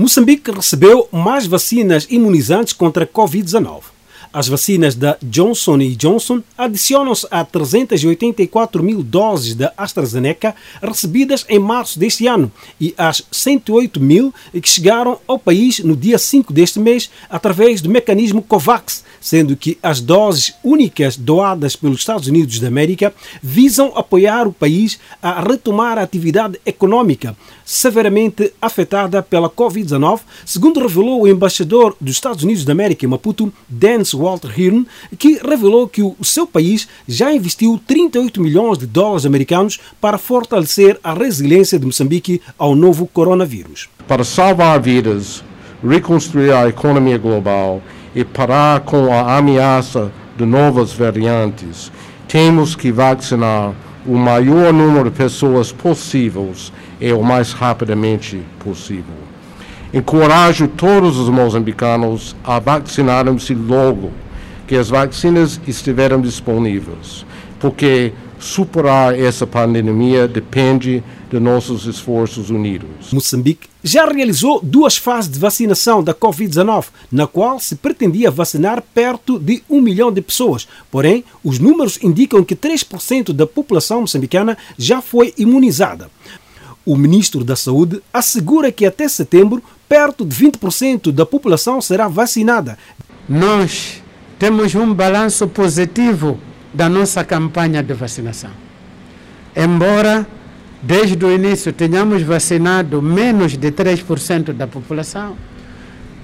Moçambique 0.00 0.50
recebeu 0.50 1.06
mais 1.12 1.46
vacinas 1.46 2.06
imunizantes 2.08 2.72
contra 2.72 3.04
a 3.04 3.06
Covid-19. 3.06 3.82
As 4.32 4.46
vacinas 4.46 4.94
da 4.94 5.18
Johnson 5.20 5.78
Johnson 5.96 6.40
adicionam-se 6.56 7.26
a 7.32 7.44
384 7.44 8.80
mil 8.80 9.02
doses 9.02 9.56
da 9.56 9.72
AstraZeneca 9.76 10.54
recebidas 10.80 11.44
em 11.48 11.58
março 11.58 11.98
deste 11.98 12.28
ano 12.28 12.50
e 12.80 12.94
às 12.96 13.24
108 13.32 13.98
mil 13.98 14.32
que 14.52 14.68
chegaram 14.68 15.18
ao 15.26 15.36
país 15.36 15.80
no 15.80 15.96
dia 15.96 16.16
5 16.16 16.52
deste 16.52 16.78
mês 16.78 17.10
através 17.28 17.80
do 17.80 17.90
mecanismo 17.90 18.40
COVAX, 18.40 19.04
sendo 19.20 19.56
que 19.56 19.76
as 19.82 20.00
doses 20.00 20.54
únicas 20.62 21.16
doadas 21.16 21.74
pelos 21.74 21.98
Estados 21.98 22.28
Unidos 22.28 22.60
da 22.60 22.68
América 22.68 23.12
visam 23.42 23.92
apoiar 23.96 24.46
o 24.46 24.52
país 24.52 25.00
a 25.20 25.40
retomar 25.40 25.98
a 25.98 26.02
atividade 26.02 26.60
econômica 26.64 27.36
severamente 27.64 28.52
afetada 28.60 29.22
pela 29.22 29.50
Covid-19, 29.50 30.20
segundo 30.44 30.80
revelou 30.80 31.22
o 31.22 31.28
embaixador 31.28 31.96
dos 32.00 32.14
Estados 32.14 32.44
Unidos 32.44 32.64
da 32.64 32.72
América 32.72 33.04
em 33.04 33.08
Maputo, 33.08 33.52
Dance 33.68 34.19
Walter 34.20 34.50
Hearn, 34.56 34.86
que 35.18 35.40
revelou 35.42 35.88
que 35.88 36.02
o 36.02 36.16
seu 36.22 36.46
país 36.46 36.88
já 37.08 37.32
investiu 37.32 37.80
38 37.86 38.40
milhões 38.40 38.78
de 38.78 38.86
dólares 38.86 39.26
americanos 39.26 39.80
para 40.00 40.18
fortalecer 40.18 40.98
a 41.02 41.12
resiliência 41.12 41.78
de 41.78 41.86
Moçambique 41.86 42.40
ao 42.58 42.74
novo 42.74 43.06
coronavírus. 43.06 43.88
Para 44.06 44.24
salvar 44.24 44.80
vidas, 44.80 45.42
reconstruir 45.82 46.52
a 46.52 46.68
economia 46.68 47.18
global 47.18 47.82
e 48.14 48.24
parar 48.24 48.80
com 48.80 49.12
a 49.12 49.36
ameaça 49.36 50.12
de 50.36 50.44
novas 50.44 50.92
variantes, 50.92 51.90
temos 52.28 52.74
que 52.74 52.92
vacinar 52.92 53.74
o 54.06 54.16
maior 54.16 54.72
número 54.72 55.10
de 55.10 55.16
pessoas 55.16 55.72
possíveis 55.72 56.72
e 57.00 57.12
o 57.12 57.22
mais 57.22 57.52
rapidamente 57.52 58.42
possível. 58.58 59.14
Encorajo 59.92 60.68
todos 60.68 61.16
os 61.18 61.28
moçambicanos 61.28 62.36
a 62.44 62.60
vacinarem-se 62.60 63.54
logo 63.54 64.12
que 64.66 64.76
as 64.76 64.88
vacinas 64.88 65.60
estiverem 65.66 66.20
disponíveis, 66.20 67.26
porque 67.58 68.12
superar 68.38 69.18
essa 69.18 69.44
pandemia 69.46 70.28
depende 70.28 71.02
de 71.28 71.40
nossos 71.40 71.86
esforços 71.86 72.50
unidos. 72.50 73.12
Moçambique 73.12 73.68
já 73.82 74.04
realizou 74.04 74.60
duas 74.62 74.96
fases 74.96 75.30
de 75.30 75.38
vacinação 75.38 76.02
da 76.02 76.14
Covid-19, 76.14 76.86
na 77.10 77.26
qual 77.26 77.58
se 77.58 77.76
pretendia 77.76 78.30
vacinar 78.30 78.82
perto 78.94 79.38
de 79.38 79.62
um 79.68 79.80
milhão 79.80 80.12
de 80.12 80.20
pessoas. 80.20 80.68
Porém, 80.90 81.24
os 81.42 81.58
números 81.58 81.98
indicam 82.02 82.44
que 82.44 82.56
3% 82.56 83.32
da 83.32 83.46
população 83.46 84.02
moçambicana 84.02 84.58
já 84.76 85.00
foi 85.00 85.32
imunizada. 85.38 86.10
O 86.90 86.96
ministro 86.96 87.44
da 87.44 87.54
Saúde 87.54 88.02
assegura 88.12 88.72
que 88.72 88.84
até 88.84 89.06
setembro, 89.06 89.62
perto 89.88 90.26
de 90.26 90.34
20% 90.34 91.12
da 91.12 91.24
população 91.24 91.80
será 91.80 92.08
vacinada. 92.08 92.76
Nós 93.28 94.02
temos 94.40 94.74
um 94.74 94.92
balanço 94.92 95.46
positivo 95.46 96.36
da 96.74 96.88
nossa 96.88 97.22
campanha 97.22 97.80
de 97.80 97.94
vacinação. 97.94 98.50
Embora 99.54 100.26
desde 100.82 101.24
o 101.24 101.30
início 101.30 101.72
tenhamos 101.72 102.22
vacinado 102.22 103.00
menos 103.00 103.56
de 103.56 103.70
3% 103.70 104.52
da 104.52 104.66
população, 104.66 105.36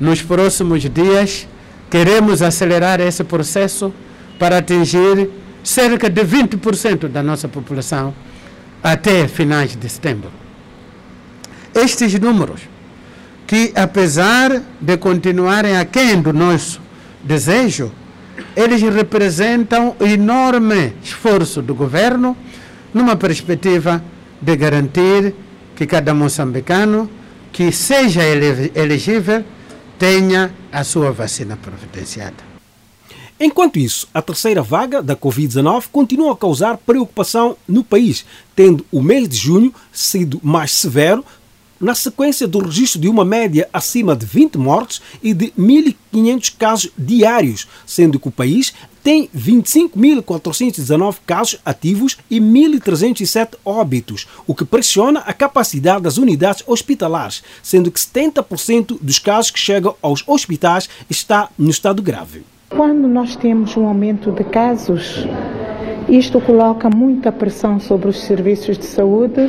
nos 0.00 0.20
próximos 0.20 0.82
dias 0.82 1.46
queremos 1.88 2.42
acelerar 2.42 3.00
esse 3.00 3.22
processo 3.22 3.94
para 4.36 4.58
atingir 4.58 5.30
cerca 5.62 6.10
de 6.10 6.24
20% 6.24 7.06
da 7.06 7.22
nossa 7.22 7.46
população 7.46 8.12
até 8.82 9.28
finais 9.28 9.76
de 9.76 9.88
setembro. 9.88 10.45
Estes 11.76 12.18
números, 12.18 12.62
que 13.46 13.70
apesar 13.74 14.62
de 14.80 14.96
continuarem 14.96 15.76
aquém 15.76 16.22
do 16.22 16.32
nosso 16.32 16.80
desejo, 17.22 17.92
eles 18.56 18.80
representam 18.80 19.94
enorme 20.00 20.94
esforço 21.04 21.60
do 21.60 21.74
governo 21.74 22.34
numa 22.94 23.14
perspectiva 23.14 24.02
de 24.40 24.56
garantir 24.56 25.34
que 25.74 25.86
cada 25.86 26.14
moçambicano 26.14 27.10
que 27.52 27.70
seja 27.70 28.22
elegível 28.24 29.44
tenha 29.98 30.54
a 30.72 30.82
sua 30.82 31.12
vacina 31.12 31.58
providenciada. 31.58 32.56
Enquanto 33.38 33.78
isso, 33.78 34.08
a 34.14 34.22
terceira 34.22 34.62
vaga 34.62 35.02
da 35.02 35.14
Covid-19 35.14 35.88
continua 35.92 36.32
a 36.32 36.36
causar 36.36 36.78
preocupação 36.78 37.54
no 37.68 37.84
país, 37.84 38.24
tendo 38.54 38.84
o 38.90 39.02
mês 39.02 39.28
de 39.28 39.36
junho 39.36 39.74
sido 39.92 40.40
mais 40.42 40.72
severo, 40.72 41.22
na 41.80 41.94
sequência 41.94 42.46
do 42.46 42.58
registro 42.58 43.00
de 43.00 43.08
uma 43.08 43.24
média 43.24 43.68
acima 43.72 44.16
de 44.16 44.24
20 44.26 44.58
mortes 44.58 45.00
e 45.22 45.34
de 45.34 45.52
1.500 45.58 46.54
casos 46.58 46.90
diários, 46.96 47.66
sendo 47.86 48.18
que 48.18 48.28
o 48.28 48.32
país 48.32 48.72
tem 49.02 49.28
25.419 49.28 51.16
casos 51.24 51.60
ativos 51.64 52.18
e 52.28 52.40
1.307 52.40 53.54
óbitos, 53.64 54.26
o 54.46 54.54
que 54.54 54.64
pressiona 54.64 55.20
a 55.20 55.32
capacidade 55.32 56.02
das 56.02 56.18
unidades 56.18 56.64
hospitalares, 56.66 57.44
sendo 57.62 57.90
que 57.90 58.00
70% 58.00 58.98
dos 59.00 59.20
casos 59.20 59.52
que 59.52 59.60
chegam 59.60 59.94
aos 60.02 60.24
hospitais 60.26 60.88
está 61.08 61.48
no 61.56 61.70
estado 61.70 62.02
grave. 62.02 62.42
Quando 62.70 63.06
nós 63.06 63.36
temos 63.36 63.76
um 63.76 63.86
aumento 63.86 64.32
de 64.32 64.42
casos, 64.42 65.24
isto 66.08 66.40
coloca 66.40 66.90
muita 66.90 67.30
pressão 67.30 67.78
sobre 67.78 68.08
os 68.08 68.20
serviços 68.24 68.76
de 68.76 68.86
saúde 68.86 69.48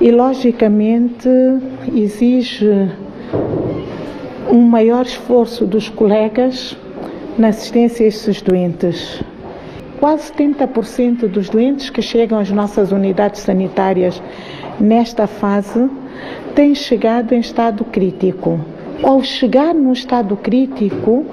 e, 0.00 0.10
logicamente, 0.10 1.28
exige 1.94 2.90
um 4.50 4.62
maior 4.62 5.04
esforço 5.04 5.66
dos 5.66 5.88
colegas 5.88 6.76
na 7.38 7.48
assistência 7.48 8.04
a 8.04 8.08
esses 8.08 8.40
doentes. 8.40 9.22
Quase 9.98 10.32
70% 10.32 11.26
dos 11.26 11.48
doentes 11.48 11.90
que 11.90 12.02
chegam 12.02 12.38
às 12.38 12.50
nossas 12.50 12.92
unidades 12.92 13.40
sanitárias 13.40 14.22
nesta 14.78 15.26
fase 15.26 15.88
têm 16.54 16.74
chegado 16.74 17.32
em 17.32 17.40
estado 17.40 17.84
crítico. 17.84 18.60
Ao 19.02 19.22
chegar 19.22 19.74
no 19.74 19.92
estado 19.92 20.36
crítico, 20.36 21.24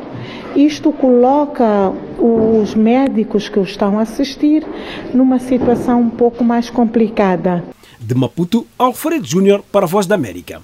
isto 0.56 0.92
coloca 0.92 1.92
os 2.20 2.76
médicos 2.76 3.50
que 3.50 3.60
o 3.60 3.64
estão 3.64 4.00
a 4.00 4.02
assistir 4.02 4.66
numa 5.14 5.40
situação 5.40 6.02
um 6.02 6.10
pouco 6.10 6.44
mais 6.44 6.70
complicada. 6.70 7.64
De 8.06 8.16
Maputo, 8.16 8.68
Alfredo 8.78 9.26
Júnior 9.26 9.64
para 9.72 9.86
a 9.86 9.88
Voz 9.88 10.06
da 10.06 10.16
América. 10.16 10.62